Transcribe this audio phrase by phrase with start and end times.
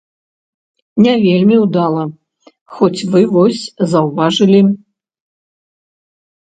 [1.05, 2.03] Не вельмі ўдала,
[2.79, 3.63] хоць вы вось
[3.93, 4.61] заўважылі.